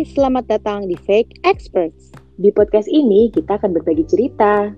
[0.00, 2.08] Hai, selamat datang di Fake Experts.
[2.40, 4.72] Di podcast ini kita akan berbagi cerita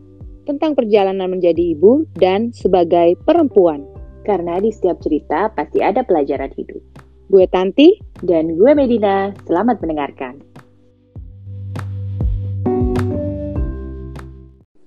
[0.51, 3.87] tentang perjalanan menjadi ibu dan sebagai perempuan.
[4.27, 6.83] Karena di setiap cerita pasti ada pelajaran hidup.
[7.31, 9.31] Gue Tanti dan gue Medina.
[9.47, 10.43] Selamat mendengarkan.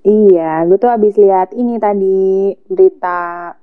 [0.04, 3.56] Iya, gue tuh abis lihat ini tadi berita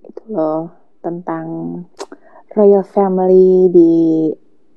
[0.00, 0.72] itu loh
[1.04, 1.44] tentang
[2.56, 3.92] royal family di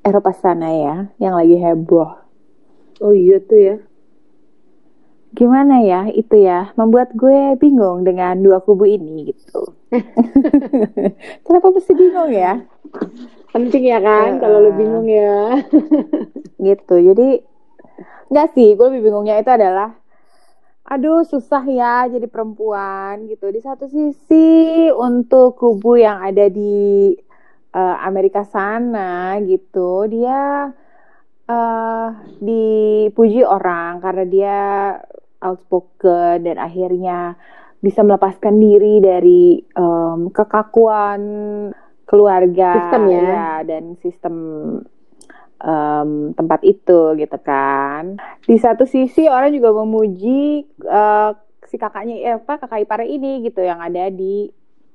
[0.06, 2.14] Eropa sana ya, yang lagi heboh.
[3.02, 3.76] Oh iya tuh ya.
[5.34, 9.74] Gimana ya itu ya, membuat gue bingung dengan dua kubu ini gitu.
[11.44, 12.62] Kenapa mesti bingung ya?
[13.50, 15.58] Penting ya kan, uh, kalau lo bingung ya.
[16.70, 17.42] gitu, jadi
[18.30, 19.98] nggak sih, gue lebih bingungnya itu adalah
[20.86, 23.50] aduh susah ya jadi perempuan gitu.
[23.50, 27.10] Di satu sisi untuk kubu yang ada di
[27.76, 30.72] uh, Amerika sana gitu dia
[31.44, 32.08] uh,
[32.40, 34.58] dipuji orang karena dia
[35.44, 37.36] outspoken dan akhirnya
[37.84, 41.20] bisa melepaskan diri dari um, kekakuan
[42.08, 44.34] keluarga sistem ya, ya dan sistem
[45.60, 48.16] um, tempat itu gitu kan.
[48.42, 53.60] Di satu sisi orang juga memuji uh, si kakaknya eh, apa kakak ipar ini gitu
[53.60, 54.48] yang ada di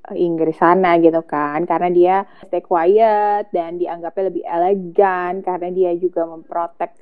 [0.10, 1.64] Inggris sana gitu kan.
[1.70, 2.16] Karena dia
[2.50, 5.46] stay quiet dan dianggapnya lebih elegan.
[5.46, 6.98] Karena dia juga memprotek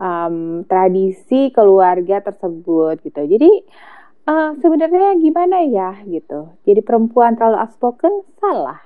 [0.00, 3.22] um, tradisi keluarga tersebut gitu.
[3.22, 3.50] Jadi
[4.26, 6.50] uh, sebenarnya gimana ya gitu.
[6.66, 8.80] Jadi perempuan terlalu outspoken salah.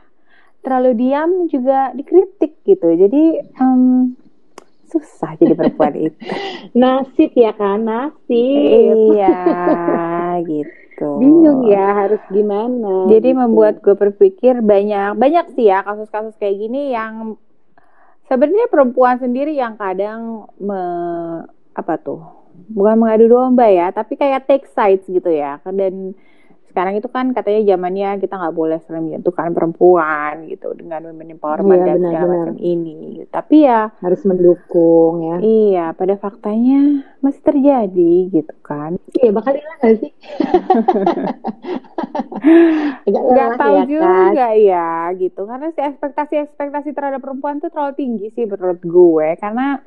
[0.61, 2.89] Terlalu diam juga dikritik gitu.
[2.93, 4.13] Jadi um,
[4.91, 6.19] susah jadi perempuan itu.
[6.77, 9.17] Nasib ya kan nasib.
[9.17, 9.35] Iya
[10.45, 11.19] gitu gitu.
[11.19, 13.11] Bingung ya harus gimana.
[13.11, 13.41] Jadi gitu.
[13.43, 17.35] membuat gue berpikir banyak banyak sih ya kasus-kasus kayak gini yang
[18.31, 20.81] sebenarnya perempuan sendiri yang kadang me,
[21.75, 22.23] apa tuh
[22.71, 26.15] bukan mengadu domba ya tapi kayak take sides gitu ya dan
[26.75, 31.79] sekarang itu kan katanya zamannya kita nggak boleh sering menyentuhkan perempuan gitu dengan women empowerment
[31.79, 32.99] iya, dan benar, segala macam ini.
[33.31, 35.37] Tapi ya harus mendukung ya.
[35.39, 38.99] Iya pada faktanya masih terjadi gitu kan.
[39.15, 40.11] Iya bakal hilang gak sih?
[43.15, 44.59] Nggak tahu ya, juga kan?
[44.59, 45.41] ya gitu.
[45.47, 49.39] Karena si ekspektasi ekspektasi terhadap perempuan tuh terlalu tinggi sih menurut gue.
[49.39, 49.79] Karena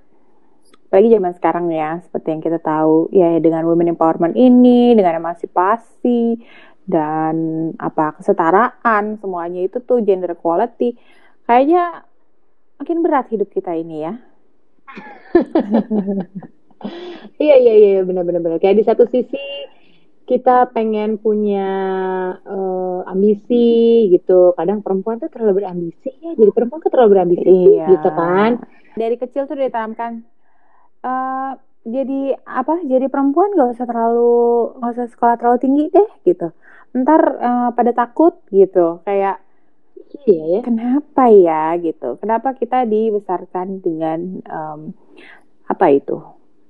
[0.88, 6.40] apalagi zaman sekarang ya seperti yang kita tahu ya dengan women empowerment ini dengan emansipasi
[6.88, 7.36] dan
[7.75, 10.96] apa kesetaraan semuanya itu tuh gender equality.
[11.44, 12.08] Kayaknya
[12.80, 14.14] makin berat hidup kita ini ya.
[17.42, 19.42] Iya iya iya benar-benar benar kayak di satu sisi
[20.30, 21.66] kita pengen punya
[22.46, 24.54] uh, ambisi gitu.
[24.54, 26.38] Kadang perempuan tuh terlalu berambisi ya.
[26.38, 27.90] Jadi perempuan tuh terlalu berambisi iya.
[27.90, 28.62] gitu kan.
[28.94, 30.22] Dari kecil tuh ditanamkan
[31.02, 31.52] uh,
[31.88, 36.48] jadi apa jadi perempuan gak usah terlalu gak usah sekolah terlalu tinggi deh gitu
[37.03, 39.02] ntar uh, pada takut gitu.
[39.06, 39.44] Kayak
[40.25, 40.62] iya ya.
[40.63, 41.75] Kenapa ya?
[41.81, 42.18] gitu.
[42.22, 44.80] Kenapa kita dibesarkan dengan um,
[45.68, 46.18] apa itu?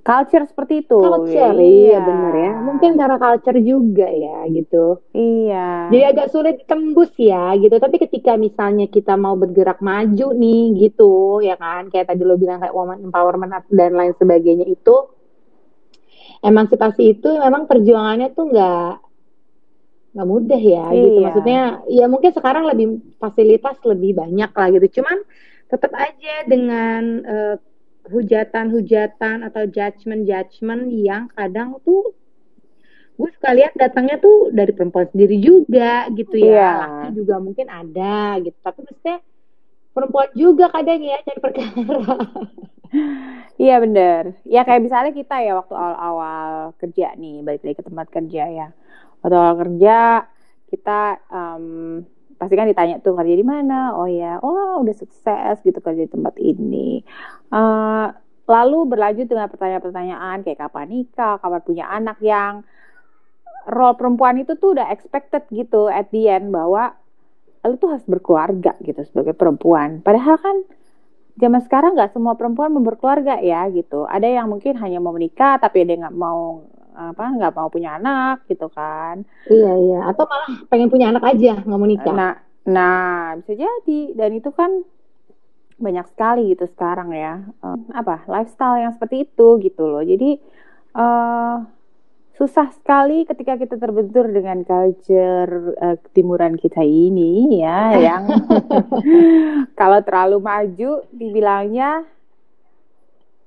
[0.07, 1.99] Culture seperti itu culture iya, iya.
[1.99, 2.51] benar ya.
[2.63, 5.03] Mungkin karena culture juga ya gitu.
[5.11, 5.91] Iya.
[5.91, 7.75] Jadi agak sulit tembus ya gitu.
[7.75, 11.91] Tapi ketika misalnya kita mau bergerak maju nih gitu ya kan.
[11.91, 14.95] Kayak tadi lo bilang kayak woman empowerment dan lain sebagainya itu
[16.39, 19.06] emansipasi itu memang perjuangannya tuh nggak
[20.15, 20.95] nggak mudah ya gitu.
[20.95, 21.03] iya.
[21.03, 22.87] gitu maksudnya ya mungkin sekarang lebih
[23.19, 25.17] fasilitas lebih banyak lah gitu cuman
[25.67, 27.55] tetap aja dengan uh,
[28.07, 32.15] hujatan-hujatan atau judgement-judgement yang kadang tuh
[33.17, 36.75] gue suka lihat datangnya tuh dari perempuan sendiri juga gitu ya yeah.
[36.85, 39.17] laki juga mungkin ada gitu tapi maksudnya
[39.91, 42.15] perempuan juga kadang ya cari perkara
[43.65, 48.07] iya bener ya kayak misalnya kita ya waktu awal-awal kerja nih balik lagi ke tempat
[48.13, 48.67] kerja ya
[49.23, 50.27] waktu awal kerja
[50.67, 50.99] kita
[51.31, 51.65] um,
[52.37, 53.97] pasti kan ditanya tuh kerja di mana?
[53.97, 57.01] Oh ya oh udah sukses gitu kerja di tempat ini.
[57.49, 58.13] Uh,
[58.47, 62.63] lalu berlanjut dengan pertanyaan-pertanyaan kayak kapan nikah kapan punya anak yang
[63.67, 66.95] role perempuan itu tuh udah expected gitu at the end bahwa
[67.67, 69.99] lu tuh harus berkeluarga gitu sebagai perempuan.
[69.99, 70.63] Padahal kan
[71.35, 74.07] zaman sekarang nggak semua perempuan mau berkeluarga ya gitu.
[74.07, 76.63] Ada yang mungkin hanya mau menikah tapi dia nggak mau
[76.97, 79.21] apa nggak mau punya anak gitu kan.
[79.45, 79.99] Iya iya.
[80.09, 82.13] Atau malah pengen punya anak aja nggak mau nikah.
[82.13, 82.33] Nah
[82.65, 84.01] nah bisa jadi.
[84.17, 84.81] Dan itu kan
[85.77, 87.45] banyak sekali gitu sekarang ya.
[87.61, 90.01] Uh, apa lifestyle yang seperti itu gitu loh.
[90.01, 90.41] Jadi
[90.97, 91.61] uh,
[92.37, 98.29] susah sekali ketika kita terbentur dengan culture uh, timuran kita ini ya yang
[99.79, 102.05] kalau terlalu maju dibilangnya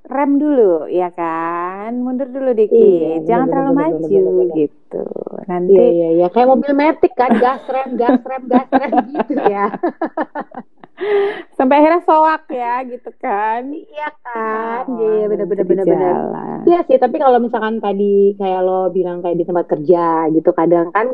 [0.06, 4.34] rem dulu ya kan mundur dulu dikit Iya, jangan bener, terlalu bener, maju bener, bener,
[4.40, 4.56] bener.
[4.58, 5.04] gitu
[5.44, 9.32] nanti Iya iya iya kayak mobil metik kan gas rem gas rem gas rem gitu
[9.44, 9.66] ya.
[11.56, 14.84] sampai akhirnya soak ya gitu kan Iya kan.
[14.88, 16.14] Oh, Iya bener bener jadi bener bener.
[16.16, 16.58] jalan.
[16.68, 20.92] Iya sih tapi kalau misalkan tadi kayak lo bilang kayak di tempat kerja gitu kadang
[20.92, 21.06] kan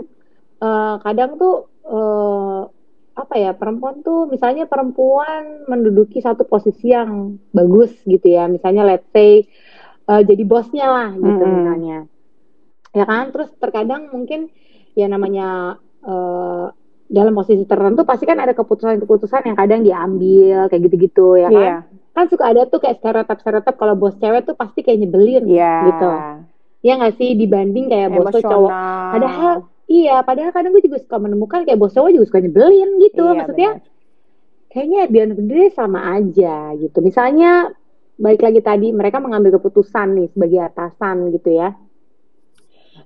[0.59, 1.55] eh, kadang tuh
[1.87, 2.61] eh,
[3.17, 8.45] apa ya perempuan tuh misalnya perempuan menduduki satu posisi yang bagus gitu ya.
[8.45, 9.49] Misalnya let's say
[10.07, 11.57] eh, jadi bosnya lah gitu Mm-mm.
[11.57, 11.99] misalnya.
[12.93, 13.33] Ya kan?
[13.33, 14.53] Terus terkadang mungkin
[14.93, 16.67] ya namanya eh,
[17.09, 21.57] dalam posisi tertentu pasti kan ada keputusan-keputusan yang kadang diambil kayak gitu-gitu ya kan?
[21.57, 21.77] Iya,
[22.13, 25.89] kan suka ada tuh kayak stereotip-stereotip kalau bos cewek tuh pasti kayak nyebelin iya.
[25.89, 26.11] gitu.
[26.85, 27.33] Ya nggak sih?
[27.33, 28.71] Dibanding kayak bos cowok.
[29.17, 33.23] Padahal iya padahal kadang gue juga suka menemukan kayak bos cowok juga suka nyebelin gitu.
[33.23, 33.91] Iya, maksudnya benar.
[34.71, 36.99] kayaknya bener sama aja gitu.
[37.01, 37.71] Misalnya
[38.17, 41.73] balik lagi tadi mereka mengambil keputusan nih sebagai atasan gitu ya.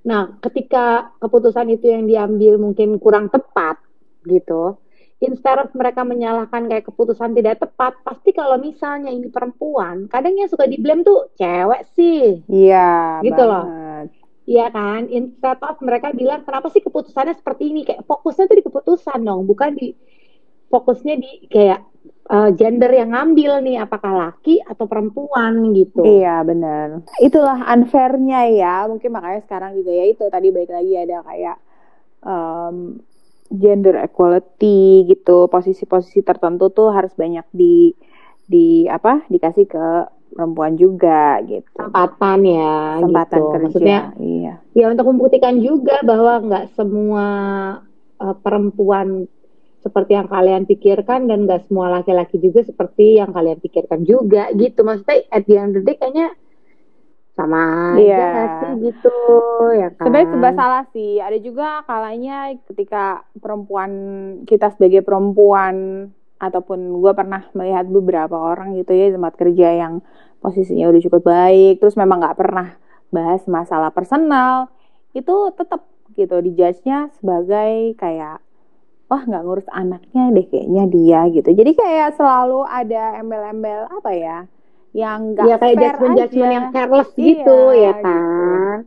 [0.07, 3.77] Nah ketika keputusan itu yang diambil mungkin kurang tepat
[4.25, 4.77] gitu
[5.21, 10.49] instead of mereka menyalahkan kayak keputusan tidak tepat pasti kalau misalnya ini perempuan kadang yang
[10.49, 12.41] suka di blame tuh cewek sih.
[12.49, 13.69] Iya, Gitu loh.
[14.51, 18.65] Iya kan, instead of mereka bilang kenapa sih keputusannya seperti ini, kayak fokusnya tuh di
[18.67, 19.95] keputusan dong, bukan di
[20.67, 21.79] fokusnya di kayak
[22.27, 26.03] eh, gender yang ngambil nih, apakah laki atau perempuan gitu.
[26.03, 27.07] Iya benar.
[27.23, 28.75] Itulah unfairnya ya.
[28.91, 31.57] Mungkin makanya sekarang juga ya itu tadi baik lagi ada kayak
[32.27, 32.75] em,
[33.51, 35.47] gender equality gitu.
[35.47, 37.95] Posisi-posisi tertentu tuh harus banyak di
[38.51, 39.85] di apa dikasih ke
[40.31, 41.67] perempuan juga gitu.
[41.75, 43.51] Kesempatan ya, Kesempatan gitu.
[43.51, 43.63] kerja.
[43.67, 44.53] Maksudnya iya.
[44.71, 47.25] ya untuk membuktikan juga bahwa nggak semua
[48.19, 49.27] eh, perempuan
[49.81, 54.85] seperti yang kalian pikirkan dan nggak semua laki-laki juga seperti yang kalian pikirkan juga gitu.
[54.85, 56.29] Maksudnya at the end of the day kayaknya
[57.31, 58.27] sama aja Iya.
[58.27, 59.15] nggak sih gitu
[59.73, 60.05] ya kan.
[60.05, 61.11] Sebenarnya serba salah sih.
[61.17, 62.37] Ada juga kalanya
[62.69, 63.91] ketika perempuan
[64.45, 65.75] kita sebagai perempuan
[66.41, 69.93] ataupun gue pernah melihat beberapa orang gitu ya di tempat kerja yang
[70.41, 72.73] posisinya udah cukup baik, terus memang nggak pernah
[73.13, 74.73] bahas masalah personal,
[75.13, 75.85] itu tetap
[76.17, 78.41] gitu dijudge-nya sebagai kayak
[79.11, 81.49] wah nggak ngurus anaknya deh kayaknya dia gitu.
[81.53, 84.37] Jadi kayak selalu ada embel-embel apa ya
[84.91, 88.03] yang nggak ya kayak fair judgment judgment yang careless Iya, gitu ya gitu.
[88.03, 88.79] kan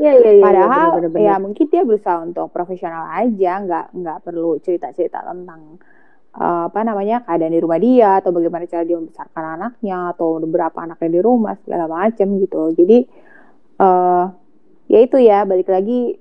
[0.00, 4.18] Iya iya iya Padahal bener, bener, ya mungkin dia berusaha untuk profesional aja, nggak nggak
[4.24, 5.76] perlu cerita-cerita tentang
[6.36, 10.78] eh, apa namanya keadaan di rumah dia atau bagaimana cara dia membesarkan anaknya atau beberapa
[10.82, 12.60] anaknya di rumah segala macam gitu.
[12.76, 12.98] Jadi
[13.80, 14.24] eh
[14.90, 16.18] ya itu ya balik lagi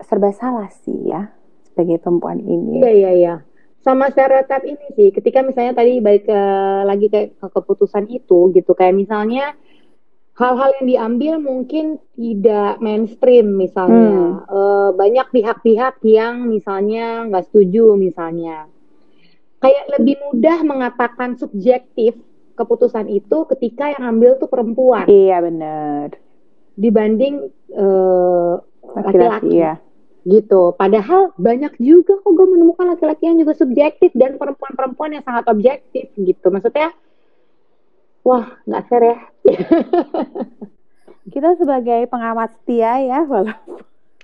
[0.00, 1.28] serba salah sih ya
[1.66, 2.80] sebagai perempuan ini.
[2.80, 3.34] Iya iya iya.
[3.80, 6.40] Sama stereotip ini sih, ketika misalnya tadi balik ke
[6.84, 9.56] lagi ke, ke keputusan itu gitu, kayak misalnya
[10.36, 18.68] hal-hal yang diambil mungkin tidak mainstream misalnya, Eh, banyak pihak-pihak yang misalnya nggak setuju misalnya,
[19.60, 22.16] kayak lebih mudah mengatakan subjektif
[22.56, 26.16] keputusan itu ketika yang ambil tuh perempuan Iya benar.
[26.76, 28.54] dibanding eh,
[28.90, 29.74] Laki-laki laki-laki ya.
[30.24, 30.72] gitu.
[30.74, 36.08] Padahal banyak juga kok gue menemukan laki-laki yang juga subjektif dan perempuan-perempuan yang sangat objektif
[36.16, 36.46] gitu.
[36.48, 36.92] Maksudnya,
[38.20, 39.18] wah nggak fair ya.
[41.30, 43.80] Kita sebagai pengamat setia ya, walaupun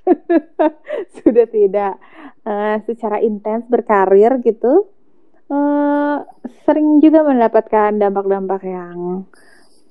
[1.21, 1.93] sudah tidak
[2.43, 4.89] eh, secara intens berkarir gitu,
[5.51, 6.17] eh,
[6.65, 9.27] sering juga mendapatkan dampak-dampak yang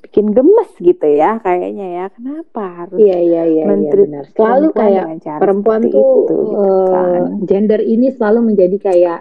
[0.05, 2.05] bikin gemes gitu ya, kayaknya ya.
[2.13, 4.23] Kenapa harus Iya iya iya, iya menteri benar.
[4.35, 5.05] Selalu kayak
[5.41, 7.21] perempuan tuh itu, gitu eh, kan.
[7.43, 9.19] gender ini selalu menjadi kayak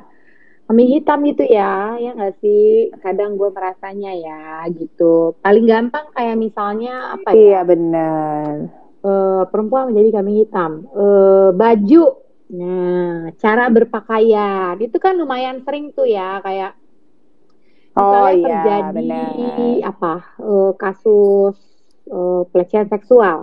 [0.64, 2.88] kambing hitam gitu ya, ya nggak sih?
[3.00, 5.36] Kadang gue merasanya ya gitu.
[5.40, 7.36] Paling gampang kayak misalnya apa ya?
[7.36, 8.48] Iya benar.
[9.04, 10.72] eh, perempuan menjadi kambing hitam.
[10.88, 12.02] Eh, baju,
[12.58, 16.73] nah cara berpakaian itu kan lumayan sering tuh ya kayak
[17.96, 19.30] Oh misalnya iya terjadi benar.
[19.90, 20.12] apa
[20.50, 21.56] eh, kasus
[22.11, 23.38] eh, pelecehan seksual,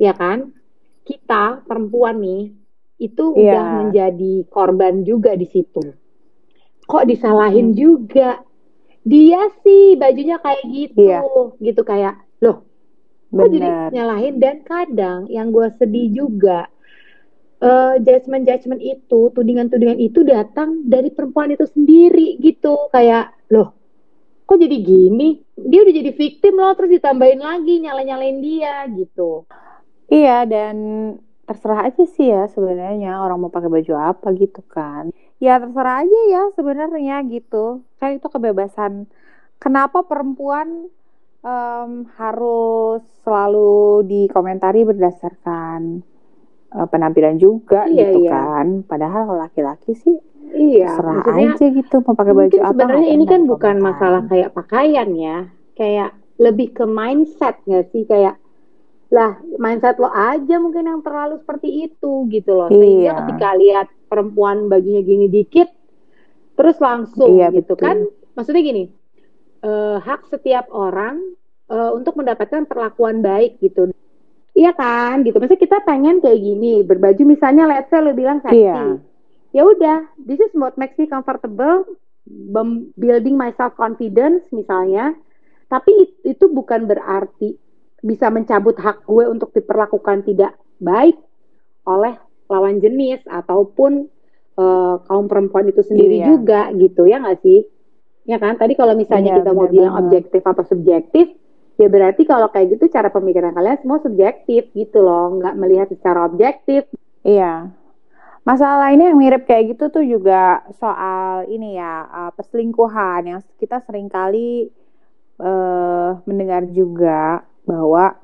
[0.00, 0.38] ya kan?
[1.08, 2.42] Kita perempuan nih
[3.06, 3.52] itu Iya.
[3.52, 5.82] udah menjadi korban juga di situ.
[6.86, 8.42] Kok disalahin juga?
[9.02, 11.18] Dia sih bajunya kayak gitu, Iya.
[11.58, 12.14] gitu kayak
[12.44, 12.66] loh
[13.32, 16.68] Kok jadi nyalahin dan kadang yang gue sedih juga
[17.62, 23.70] eh judgement judgement itu tudingan-tudingan itu datang dari perempuan itu sendiri gitu kayak loh
[24.42, 29.46] kok jadi gini dia udah jadi victim loh terus ditambahin lagi nyala-nyalain dia gitu
[30.12, 30.76] Iya dan
[31.48, 35.08] terserah aja sih ya sebenarnya orang mau pakai baju apa gitu kan.
[35.40, 37.80] Ya terserah aja ya sebenarnya gitu.
[37.96, 39.08] Kan itu kebebasan
[39.56, 40.92] kenapa perempuan
[41.40, 41.90] um,
[42.20, 46.04] harus selalu dikomentari berdasarkan
[46.74, 48.32] uh, penampilan juga iya, gitu iya.
[48.32, 48.66] kan.
[48.84, 50.16] Padahal laki-laki sih
[50.52, 55.08] iya serah aja gitu mau pakai baju apa sebenarnya ini kan bukan masalah kayak pakaian
[55.16, 55.38] ya.
[55.72, 58.04] Kayak lebih ke mindset nggak sih?
[58.04, 58.36] Kayak
[59.12, 62.68] lah mindset lo aja mungkin yang terlalu seperti itu gitu loh.
[62.72, 63.12] Sehingga iya.
[63.24, 65.68] ketika lihat perempuan bajunya gini dikit
[66.52, 67.84] terus langsung iya, gitu betul.
[67.84, 67.96] kan?
[68.32, 68.84] Maksudnya gini
[69.62, 71.22] uh, hak setiap orang
[71.70, 73.90] uh, untuk mendapatkan perlakuan baik gitu
[74.52, 75.36] iya kan gitu.
[75.40, 79.00] Maksudnya kita pengen kayak gini berbaju misalnya let's say lo bilang seksi iya.
[79.52, 81.84] ya udah this is what makes me comfortable
[82.96, 85.16] building my self confidence misalnya.
[85.72, 85.92] Tapi
[86.28, 87.56] itu bukan berarti
[88.04, 91.16] bisa mencabut hak gue untuk diperlakukan tidak baik
[91.88, 92.18] oleh
[92.50, 94.10] lawan jenis ataupun
[94.60, 96.26] uh, kaum perempuan itu sendiri iya.
[96.28, 97.08] juga gitu.
[97.08, 97.64] Ya nggak sih?
[98.28, 98.60] Ya kan?
[98.60, 101.32] Tadi kalau misalnya iya, kita mau bilang objektif atau subjektif
[101.80, 106.28] ya berarti kalau kayak gitu cara pemikiran kalian semua subjektif gitu loh nggak melihat secara
[106.28, 106.88] objektif.
[107.22, 107.72] Iya.
[108.42, 113.78] Masalah ini yang mirip kayak gitu tuh juga soal ini ya uh, perselingkuhan yang kita
[113.86, 114.66] sering kali
[115.38, 118.18] uh, mendengar juga bahwa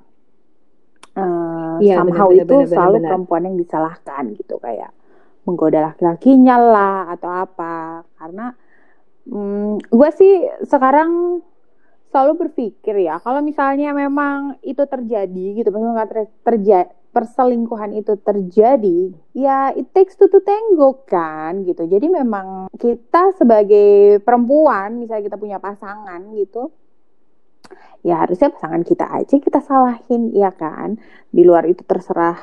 [1.15, 4.91] uh, ya, somehow bener, itu bener, selalu bener, perempuan yang disalahkan gitu kayak
[5.47, 8.03] menggoda laki-lakinya lah atau apa.
[8.19, 8.47] Karena
[9.31, 10.35] hmm, gue sih
[10.67, 11.41] sekarang
[12.09, 19.11] selalu berpikir ya kalau misalnya memang itu terjadi gitu misalnya ter terjadi perselingkuhan itu terjadi
[19.33, 21.89] ya it takes two to tango kan gitu.
[21.89, 26.71] Jadi memang kita sebagai perempuan misalnya kita punya pasangan gitu
[28.07, 31.01] ya harusnya pasangan kita aja kita salahin ya kan?
[31.33, 32.39] Di luar itu terserah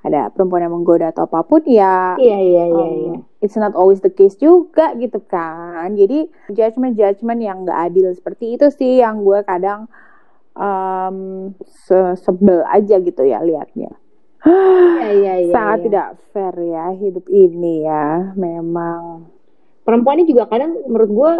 [0.00, 3.16] ada perempuan yang menggoda atau apa pun ya iya iya iya, um, iya.
[3.44, 8.56] it's not always the case juga gitu kan jadi judgement judgement yang gak adil seperti
[8.56, 9.90] itu sih yang gue kadang
[10.56, 13.92] um, se sebel aja gitu ya liatnya
[15.04, 15.84] iya, iya, iya, sangat iya.
[15.84, 19.28] tidak fair ya hidup ini ya memang
[19.84, 21.32] perempuan ini juga kadang menurut gue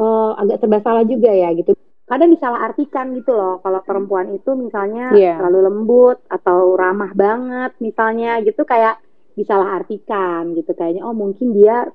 [0.00, 1.76] uh, agak serba salah juga ya gitu
[2.10, 5.38] kadang disalahartikan gitu loh kalau perempuan itu misalnya yeah.
[5.38, 8.98] terlalu lembut atau ramah banget misalnya gitu kayak
[9.38, 11.86] disalahartikan gitu kayaknya oh mungkin dia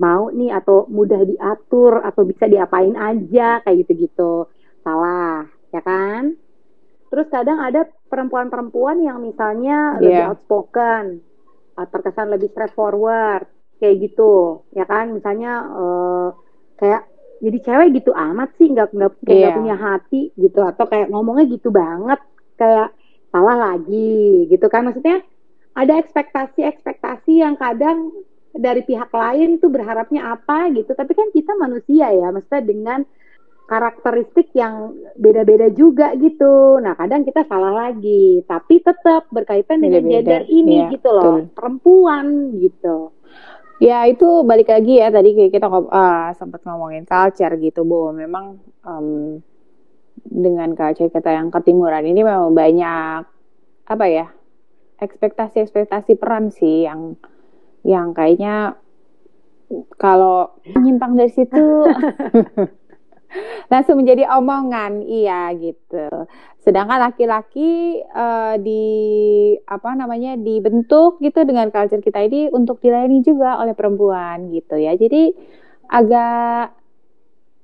[0.00, 4.48] mau nih atau mudah diatur atau bisa diapain aja kayak gitu-gitu
[4.80, 6.32] salah ya kan
[7.12, 10.00] terus kadang ada perempuan-perempuan yang misalnya yeah.
[10.00, 11.04] lebih outspoken
[11.76, 13.44] terkesan lebih straightforward
[13.84, 16.28] kayak gitu ya kan misalnya uh,
[16.80, 17.04] kayak
[17.38, 19.54] jadi cewek gitu amat sih nggak nggak yeah.
[19.54, 22.20] punya hati gitu atau kayak ngomongnya gitu banget
[22.58, 22.90] kayak
[23.30, 25.22] salah lagi gitu kan maksudnya
[25.78, 28.10] ada ekspektasi-ekspektasi yang kadang
[28.50, 33.00] dari pihak lain tuh berharapnya apa gitu tapi kan kita manusia ya maksudnya dengan
[33.68, 40.08] karakteristik yang beda-beda juga gitu nah kadang kita salah lagi tapi tetap berkaitan dengan beda
[40.08, 40.18] -beda.
[40.18, 41.54] gender ini yeah, gitu loh betul.
[41.54, 42.26] perempuan
[42.58, 42.98] gitu
[43.78, 48.44] Ya itu balik lagi ya tadi kita uh, sempat ngomongin culture gitu bahwa memang
[48.82, 49.38] um,
[50.26, 53.22] dengan culture kita yang ketimuran ini memang banyak
[53.88, 54.26] apa ya
[54.98, 57.14] ekspektasi-ekspektasi peran sih yang
[57.86, 58.74] yang kayaknya
[59.94, 61.86] kalau menyimpang dari situ
[63.72, 65.04] langsung menjadi omongan.
[65.04, 66.28] Iya gitu.
[66.60, 68.84] Sedangkan laki-laki uh, di
[69.64, 74.92] apa namanya dibentuk gitu dengan culture kita ini untuk dilayani juga oleh perempuan gitu ya.
[74.92, 75.32] Jadi
[75.88, 76.76] agak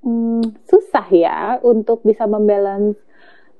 [0.01, 3.04] hmm, susah ya untuk bisa membalance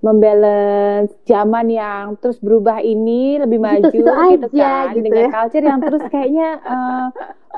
[0.05, 4.11] membalance zaman yang terus berubah ini lebih maju gitu, gitu
[4.53, 5.31] kan gitu dengan ya.
[5.33, 7.09] culture yang terus kayaknya uh,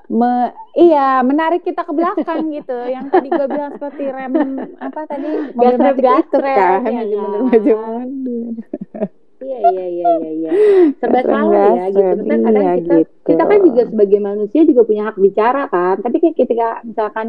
[0.06, 2.78] me, iya menarik kita ke belakang gitu.
[2.86, 4.34] Yang tadi gue bilang seperti rem
[4.78, 5.30] apa tadi?
[5.58, 8.54] Mobil mati itu kan ya, bener maju mundur
[9.46, 10.50] iya iya iya iya iya.
[10.98, 12.02] Serba salah ya gitu.
[12.02, 13.26] Maksudnya kadang iya, kita gitu.
[13.26, 15.96] kita kan juga sebagai manusia juga punya hak bicara kan.
[16.00, 17.26] Tapi kayak ketika misalkan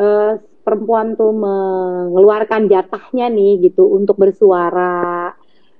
[0.00, 0.32] uh,
[0.68, 5.32] perempuan tuh mengeluarkan jatahnya nih gitu untuk bersuara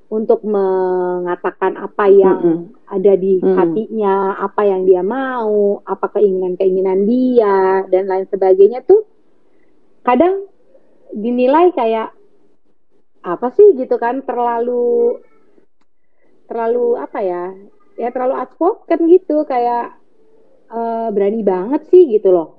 [0.08, 2.88] untuk mengatakan apa yang mm -hmm.
[2.88, 3.56] ada di mm -hmm.
[3.60, 9.04] hatinya, apa yang dia mau, apa keinginan-keinginan dia dan lain sebagainya tuh
[10.00, 10.48] kadang
[11.12, 12.16] dinilai kayak
[13.20, 15.20] apa sih gitu kan terlalu
[16.48, 17.52] terlalu apa ya
[18.00, 19.92] ya terlalu outspoken gitu kayak
[20.72, 22.57] uh, berani banget sih gitu loh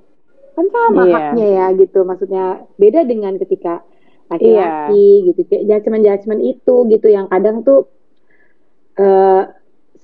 [0.60, 1.14] kan sama yeah.
[1.16, 2.44] haknya ya gitu maksudnya
[2.76, 3.80] beda dengan ketika
[4.28, 5.26] laki-laki iya.
[5.32, 7.88] gitu judgement judgement itu gitu yang kadang tuh
[9.00, 9.48] uh,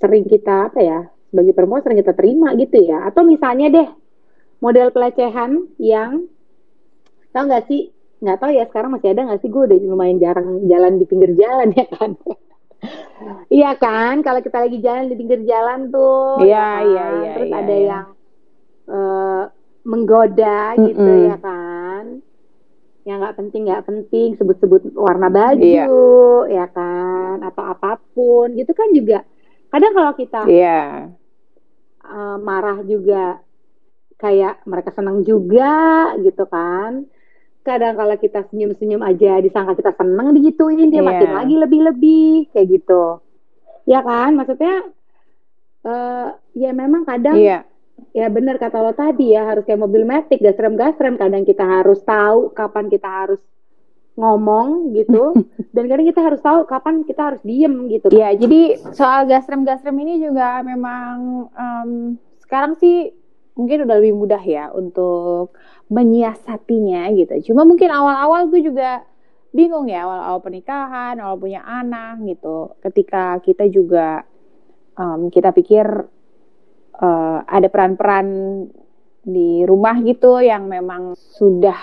[0.00, 3.88] sering kita apa ya sebagai perempuan sering kita terima gitu ya atau misalnya deh
[4.64, 6.26] model pelecehan yang
[7.30, 10.64] tau gak sih nggak tahu ya sekarang masih ada nggak sih gue udah lumayan jarang
[10.64, 12.10] jalan di pinggir jalan ya kan
[13.52, 16.80] iya kan kalau kita lagi jalan di pinggir jalan tuh Iya, ya kan?
[16.88, 17.84] iya, iya, terus iya, ada iya.
[17.84, 18.06] yang
[18.88, 19.42] eh,
[19.86, 21.30] menggoda gitu Mm-mm.
[21.30, 22.04] ya kan
[23.06, 25.86] yang nggak penting nggak penting sebut-sebut warna baju Iya.
[26.50, 29.22] ya kan atau apa pun gitu kan juga
[29.70, 31.14] kadang kalau kita Iya.
[32.02, 33.38] eh, marah juga
[34.16, 35.74] kayak mereka senang juga
[36.18, 37.06] gitu kan
[37.62, 41.06] kadang kalau kita senyum-senyum aja disangka kita senang digituin dia Iya.
[41.06, 43.22] makin lagi lebih-lebih kayak gitu
[43.84, 44.82] ya kan maksudnya
[45.84, 47.62] eh ya memang kadang Iya.
[48.16, 52.52] Ya benar kata lo tadi ya harus kayak mobil metik gasrem-gasrem kadang kita harus tahu
[52.52, 53.40] kapan kita harus
[54.16, 55.36] ngomong gitu
[55.76, 58.60] dan kadang kita harus tahu kapan kita harus diem gitu Iya, jadi
[58.96, 61.16] soal gasrem-gasrem ini juga memang
[61.52, 61.90] em,
[62.40, 63.12] sekarang sih
[63.56, 65.56] mungkin udah lebih mudah ya untuk
[65.88, 67.52] menyiasatinya gitu.
[67.52, 69.04] Cuma mungkin awal-awal gue juga
[69.52, 72.76] bingung ya awal-awal pernikahan, awal punya anak gitu.
[72.84, 74.24] Ketika kita juga
[74.96, 75.84] em, kita pikir
[77.02, 78.26] eh, ada peran-peran
[79.26, 81.76] di rumah gitu yang memang sudah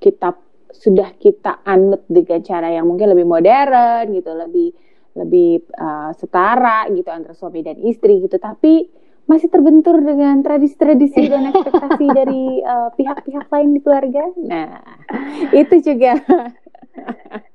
[0.00, 0.32] kita
[0.72, 4.68] sudah kita anut dengan cara yang mungkin lebih modern gitu, lebih
[5.18, 8.86] lebih uh, setara gitu antara suami dan istri gitu tapi
[9.28, 14.24] masih terbentur dengan tradisi-tradisi dan ekspektasi dari uh, pihak-pihak lain di keluarga.
[14.40, 14.80] Nah,
[15.52, 16.16] itu juga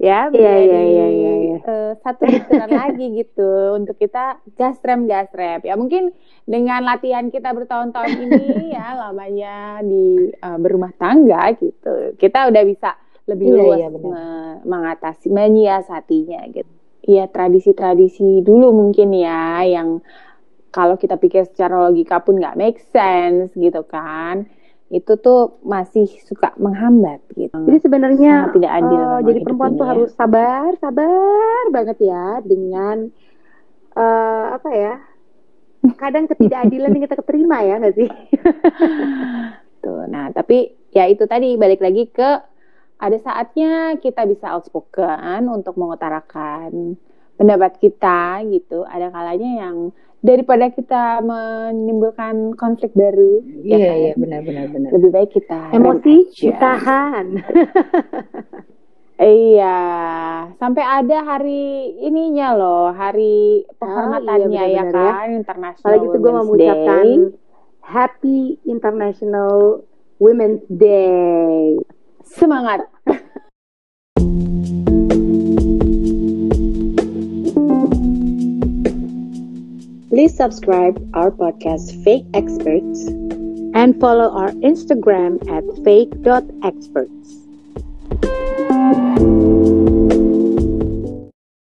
[0.00, 1.56] ya Iya, menjadi iya, iya, iya, iya.
[1.66, 6.12] uh, satu benturan lagi gitu untuk kita gasrem gasrem ya mungkin
[6.46, 8.42] dengan latihan kita bertahun-tahun ini
[8.74, 12.90] ya lamanya di uh, berumah tangga gitu kita udah bisa
[13.30, 14.10] lebih Iya, luas iya, benar.
[14.12, 16.72] me- mengatasi menyiasatinya gitu
[17.02, 19.98] ya tradisi-tradisi dulu mungkin ya yang
[20.72, 24.48] kalau kita pikir secara logika pun nggak make sense gitu kan
[24.92, 29.78] itu tuh masih suka menghambat gitu Jadi sebenarnya Sangat tidak adil memang jadi perempuan ini
[29.80, 29.90] tuh ya.
[29.96, 32.96] harus sabar, sabar banget ya dengan
[33.96, 34.94] eh, apa ya?
[35.96, 38.08] Kadang ketidakadilan yang kita keterima ya nggak sih?
[39.82, 42.30] Tuh, nah tapi ya itu tadi balik lagi ke
[43.02, 46.94] ada saatnya kita bisa outspoken untuk mengutarakan
[47.34, 48.86] pendapat kita gitu.
[48.86, 49.90] Ada kalanya yang
[50.22, 53.96] daripada kita menimbulkan konflik baru, ya kan?
[53.98, 54.90] Iya, benar-benar benar.
[54.94, 57.26] lebih baik kita Emosi ditahan.
[59.22, 59.78] Iya,
[60.58, 64.90] sampai ada hari ininya loh, hari penghormatannya iya, ya ya.
[64.90, 67.06] kan, International Kalau gitu gue mau mengucapkan.
[67.82, 69.86] Happy International
[70.18, 71.78] Women's Day.
[72.26, 72.82] Semangat.
[80.12, 83.06] Please subscribe our podcast Fake Experts
[83.72, 87.21] And follow our Instagram at fake.experts.